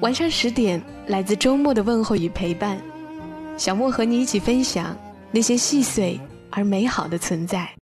[0.00, 2.78] 晚上十点，来自周末的问候与陪伴，
[3.56, 4.96] 小莫和你一起分享
[5.30, 7.75] 那些细碎而美好的存在。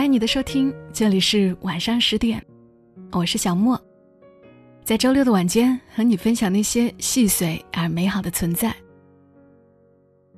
[0.00, 2.42] 欢迎你的收听，这里是晚上十点，
[3.12, 3.78] 我是小莫，
[4.82, 8.74] 在周六的晚间和你分享那些细碎而美好的存在。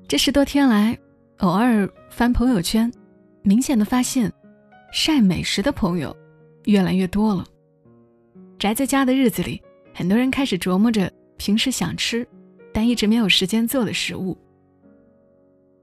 [0.09, 0.99] 这十多天来，
[1.39, 2.93] 偶尔翻朋友圈，
[3.43, 4.33] 明显的发现，
[4.93, 6.15] 晒美食的朋友
[6.65, 7.47] 越来越多了。
[8.59, 9.63] 宅在家的日子里，
[9.95, 12.27] 很多人开始琢磨着平时想吃，
[12.73, 14.37] 但一直没有时间做的食物。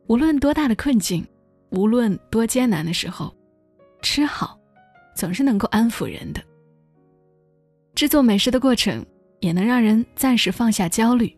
[0.07, 1.25] 无论多大的困境，
[1.69, 3.33] 无论多艰难的时候。
[4.01, 4.59] 吃好，
[5.15, 6.41] 总是能够安抚人的。
[7.95, 9.05] 制作美食的过程
[9.39, 11.35] 也能让人暂时放下焦虑。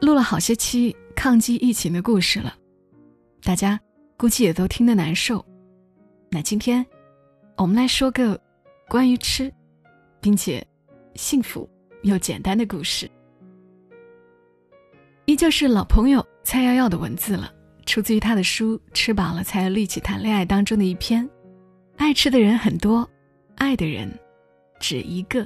[0.00, 2.54] 录了好些期抗击疫情的故事了，
[3.42, 3.78] 大家
[4.16, 5.44] 估计也都听得难受。
[6.30, 6.84] 那今天，
[7.56, 8.40] 我们来说个
[8.88, 9.52] 关于吃，
[10.20, 10.66] 并且
[11.14, 11.68] 幸福
[12.02, 13.10] 又简单的故事。
[15.26, 17.52] 依旧是老朋友蔡瑶瑶的文字了。
[17.90, 21.28] 出自于他的书《吃饱了才有力气谈恋爱》当中的一篇，
[21.96, 23.10] 爱吃的人很多，
[23.56, 24.08] 爱的人
[24.78, 25.44] 只一个。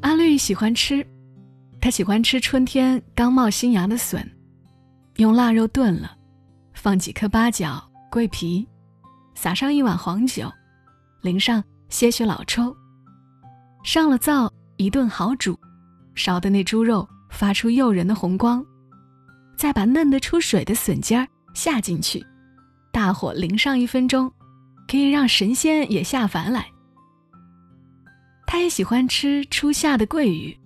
[0.00, 1.06] 阿绿喜欢吃，
[1.82, 4.26] 他喜欢吃春天刚冒新芽的笋，
[5.16, 6.16] 用腊肉炖了，
[6.72, 7.78] 放几颗八角、
[8.10, 8.66] 桂皮，
[9.34, 10.50] 撒上一碗黄酒，
[11.20, 12.74] 淋上些许老抽，
[13.84, 15.60] 上了灶一顿好煮，
[16.14, 17.06] 烧的那猪肉。
[17.32, 18.64] 发出诱人的红光，
[19.56, 22.24] 再把嫩得出水的笋尖儿下进去，
[22.92, 24.30] 大火淋上一分钟，
[24.86, 26.66] 可以让神仙也下凡来。
[28.46, 30.56] 他也喜欢吃初夏的桂鱼，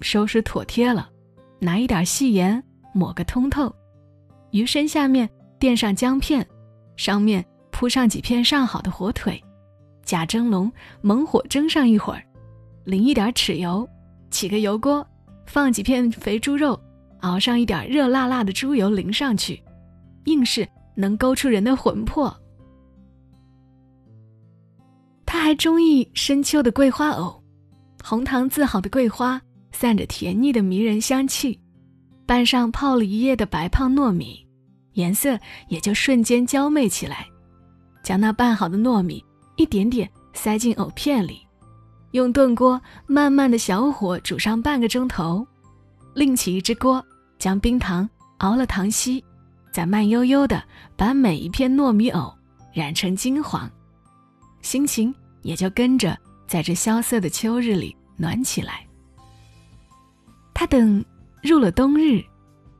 [0.00, 1.08] 收拾妥帖了，
[1.60, 2.60] 拿一点细盐
[2.94, 3.72] 抹个通透，
[4.50, 6.44] 鱼身下面垫上姜片，
[6.96, 9.40] 上面铺上几片上好的火腿，
[10.04, 12.24] 假蒸笼猛火蒸上一会儿，
[12.84, 13.86] 淋一点豉油，
[14.30, 15.06] 起个油锅。
[15.46, 16.78] 放几片肥猪肉，
[17.20, 19.62] 熬上一点热辣辣的猪油淋上去，
[20.24, 22.34] 硬是能勾出人的魂魄。
[25.26, 27.42] 他还中意深秋的桂花藕，
[28.02, 29.40] 红糖渍好的桂花
[29.72, 31.60] 散着甜腻的迷人香气，
[32.26, 34.46] 拌上泡了一夜的白胖糯米，
[34.92, 35.38] 颜色
[35.68, 37.26] 也就瞬间娇媚起来。
[38.02, 39.24] 将那拌好的糯米
[39.56, 41.43] 一点点塞进藕片里。
[42.14, 45.44] 用炖锅慢慢的小火煮上半个钟头，
[46.14, 47.04] 另起一只锅，
[47.40, 48.08] 将冰糖
[48.38, 49.22] 熬了糖稀，
[49.72, 50.62] 再慢悠悠的
[50.96, 52.32] 把每一片糯米藕
[52.72, 53.68] 染成金黄，
[54.62, 56.16] 心情也就跟着
[56.46, 58.86] 在这萧瑟的秋日里暖起来。
[60.54, 61.04] 他等
[61.42, 62.22] 入了冬日，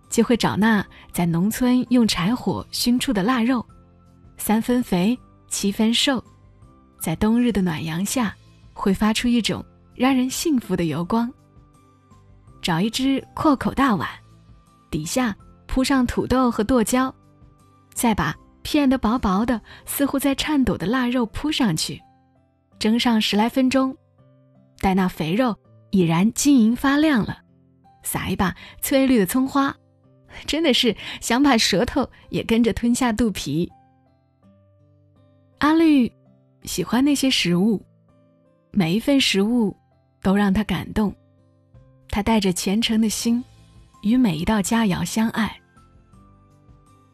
[0.09, 3.67] 就会找那在农村用柴火熏出的腊肉，
[4.37, 5.19] 三分肥
[5.49, 6.23] 七分瘦，
[7.01, 8.33] 在冬日的暖阳下。
[8.75, 9.65] 会发出一种
[9.95, 11.33] 让人幸福的油光。
[12.61, 14.09] 找一只阔口大碗，
[14.91, 15.35] 底下
[15.67, 17.15] 铺上土豆和剁椒，
[17.93, 22.01] 再把片得薄薄的、似乎在颤抖的腊肉铺上去，
[22.79, 23.97] 蒸上十来分钟。
[24.81, 25.55] 待那肥肉
[25.91, 27.39] 已然晶莹发亮了，
[28.03, 29.75] 撒一把翠绿的葱花，
[30.47, 33.71] 真的是想把舌头也跟着吞下肚皮。
[35.59, 36.11] 阿绿
[36.65, 37.85] 喜欢那些食物。
[38.77, 39.75] 每一份食物，
[40.21, 41.15] 都让他感动。
[42.09, 43.43] 他带着虔诚的心，
[44.03, 45.57] 与每一道佳肴相爱。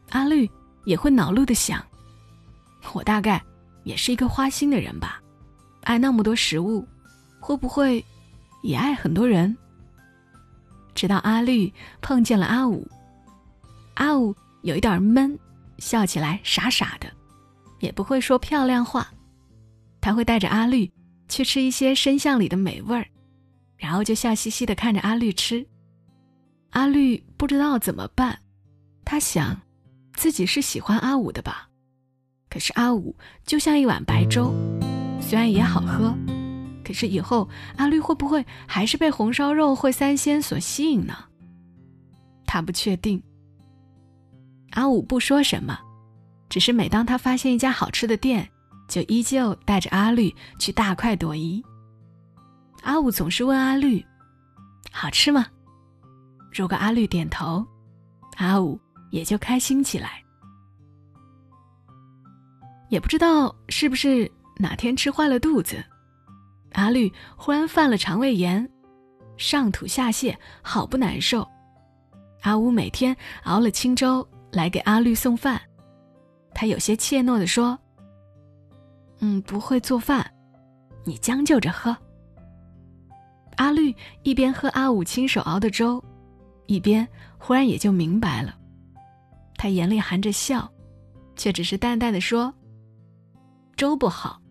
[0.09, 0.49] 阿绿
[0.85, 1.79] 也会恼怒的想：
[2.93, 3.39] 我大概
[3.83, 5.21] 也是一个花心的人吧？
[5.83, 6.83] 爱那么多食物，
[7.39, 8.03] 会不会
[8.63, 9.55] 也爱很多人？
[10.95, 11.71] 直到阿绿
[12.01, 12.87] 碰见了阿五，
[13.93, 15.37] 阿五有一点闷，
[15.77, 17.07] 笑起来傻傻的，
[17.81, 19.07] 也不会说漂亮话。
[20.01, 20.91] 他会带着阿绿
[21.31, 23.07] 去吃一些深巷里的美味儿，
[23.77, 25.65] 然后就笑嘻嘻的看着阿绿吃。
[26.71, 28.37] 阿绿不知道怎么办，
[29.05, 29.61] 他想，
[30.13, 31.69] 自己是喜欢阿五的吧？
[32.49, 34.53] 可是阿五就像一碗白粥，
[35.21, 36.13] 虽然也好喝，
[36.83, 37.47] 可是以后
[37.77, 41.15] 阿绿会不会还是被红烧肉或三鲜所吸引呢？
[42.45, 43.23] 他不确定。
[44.71, 45.79] 阿五不说什么，
[46.49, 48.49] 只是每当他发现一家好吃的店，
[48.91, 51.63] 就依旧带着阿绿去大快朵颐。
[52.83, 54.05] 阿五总是问阿绿
[54.91, 55.47] ：“好吃吗？”
[56.51, 57.65] 如果阿绿点头，
[58.35, 58.77] 阿五
[59.09, 60.21] 也就开心起来。
[62.89, 65.81] 也不知道是不是哪天吃坏了肚子，
[66.73, 68.69] 阿绿忽然犯了肠胃炎，
[69.37, 71.47] 上吐下泻，好不难受。
[72.41, 75.61] 阿五每天熬了清粥来给阿绿送饭，
[76.53, 77.79] 他有些怯懦地说
[79.21, 80.29] ：“嗯，不会做饭，
[81.05, 81.95] 你将就着喝。”
[83.57, 86.03] 阿绿一边喝阿五亲手熬的粥。
[86.67, 87.05] 一边
[87.37, 88.55] 忽然也就明白了，
[89.55, 90.71] 他眼里含着笑，
[91.35, 92.53] 却只是淡淡的说
[93.75, 94.41] ：“粥不好，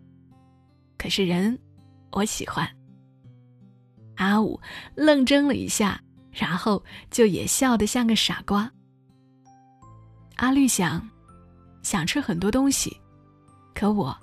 [0.99, 1.57] 可是人，
[2.11, 2.69] 我喜欢。”
[4.17, 4.59] 阿五
[4.93, 5.99] 愣怔了一下，
[6.31, 8.71] 然后就也笑得像个傻瓜。
[10.35, 11.09] 阿绿想，
[11.81, 12.95] 想吃很多东西，
[13.73, 14.15] 可我，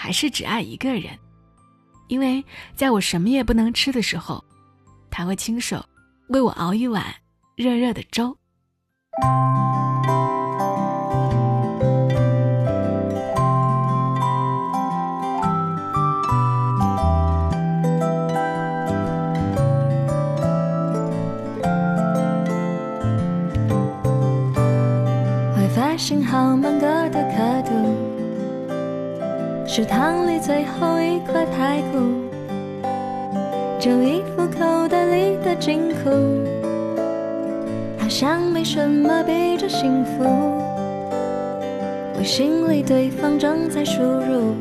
[0.00, 1.18] 还是只爱一个人，
[2.06, 2.44] 因为
[2.76, 4.44] 在我什么也不能吃的时候，
[5.10, 5.84] 他会亲手
[6.28, 7.04] 为我熬一碗。
[7.56, 8.38] 热热的粥。
[25.56, 26.97] 会发信号满格，
[29.78, 31.98] 食堂里最后一块排骨，
[33.78, 36.10] 就一副口袋里的金库。
[37.96, 40.24] 好像没什么比这幸福。
[42.18, 44.56] 微信里对方正在输入，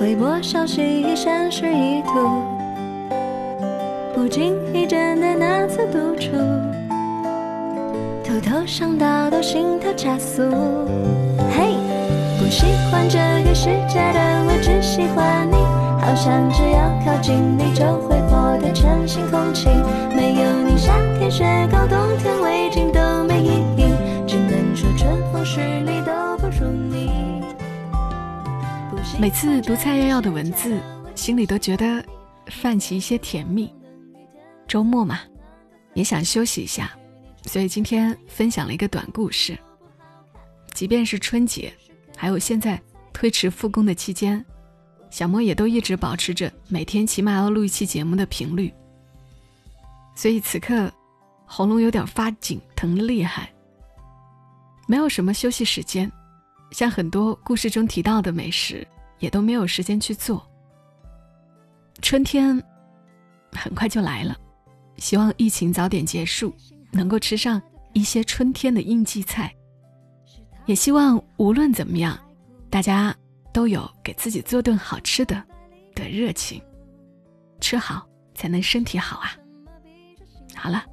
[0.00, 2.30] 微博消息已显示已读，
[4.14, 6.30] 不经意间的那次独处，
[8.22, 10.44] 偷偷想到都心跳加速。
[12.50, 15.54] 喜欢这个世界的我，只喜欢你。
[16.00, 19.68] 好像只要靠近你，就会活得全新空气。
[20.16, 23.84] 没有你，夏天雪糕，冬天围巾都没意义。
[24.26, 27.44] 只能说春风十里都不如你。
[29.20, 30.80] 每次读蔡瑶瑶的文字，
[31.14, 32.04] 心里都觉得
[32.46, 33.72] 泛起一些甜蜜。
[34.66, 35.20] 周末嘛，
[35.94, 36.90] 也想休息一下，
[37.46, 39.56] 所以今天分享了一个短故事。
[40.72, 41.72] 即便是春节，
[42.20, 42.78] 还有现在
[43.14, 44.44] 推迟复工的期间。
[45.08, 48.70] 小莫也都一直保持着每天起码要录一期节目的频率，
[50.14, 50.92] 所以此刻
[51.46, 53.50] 喉咙有点发紧，疼的厉害。
[54.86, 56.12] 没有什么休息时间，
[56.72, 58.86] 像很多故事中提到的美食，
[59.18, 60.46] 也都没有时间去做。
[62.02, 62.62] 春天
[63.50, 64.36] 很快就来了，
[64.98, 66.54] 希望疫情早点结束，
[66.92, 67.60] 能够吃上
[67.94, 69.50] 一些春天的应季菜。
[70.70, 72.16] 也希望无论怎么样，
[72.70, 73.12] 大家。
[73.52, 75.42] 都有给自己做顿好吃的
[75.92, 76.62] 的热情，
[77.60, 79.34] 吃好才能身体好啊！
[80.54, 80.84] 好了，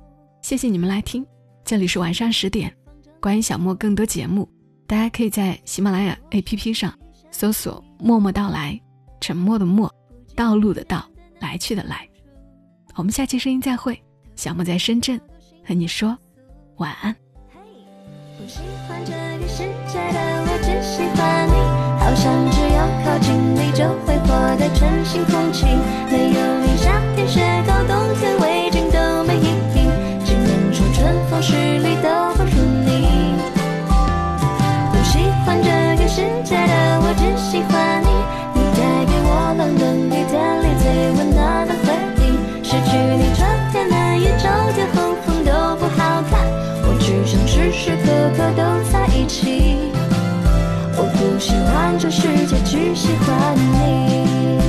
[0.42, 1.24] 谢谢你们来听，
[1.64, 2.76] 这里是晚上十点，
[3.22, 4.50] 关于小莫更多节目，
[4.88, 6.92] 大家可以在喜马拉雅 APP 上
[7.30, 8.82] 搜索“默默到来”，
[9.22, 9.94] 沉默的默，
[10.36, 11.08] 道路的道，
[11.40, 12.10] 来去的来。
[12.96, 14.04] 我们下期声音再会，
[14.36, 15.22] 小莫在深圳
[15.64, 16.18] 和你说
[16.78, 17.16] 晚安。
[17.54, 17.60] 嘿，
[18.42, 19.27] 我喜欢这
[19.58, 21.58] 世界的我只喜欢你
[21.98, 25.66] 好像只要靠近你，就会获得全新空气。
[26.12, 29.90] 没有你，夏天雪糕，冬天围巾都没意义。
[30.24, 32.37] 只能说春风十里都
[52.00, 54.60] 这世界，只喜欢你。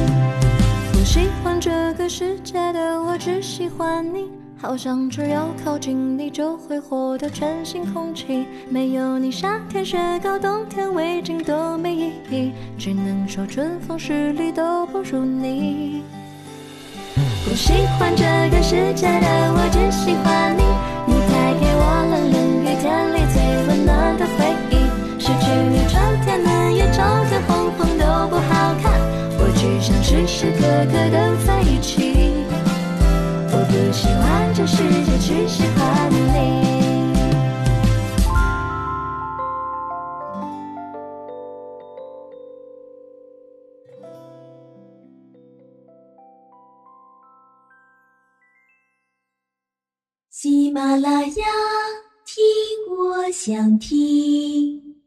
[0.92, 4.30] 不喜欢这个世界的我，只喜欢你。
[4.56, 8.46] 好像只要靠近你，就会获得全新空气。
[8.70, 12.52] 没有你，夏天雪糕，冬天围巾都没意义。
[12.78, 16.02] 只能说春风十里都不如你。
[17.44, 20.67] 不喜欢这个世界的我，只喜欢你。
[30.40, 32.14] 时时刻刻都在一起。
[33.50, 36.16] 我不喜欢这世界只喜欢你。
[50.30, 51.46] 喜马拉雅，
[52.24, 54.97] 听我想听。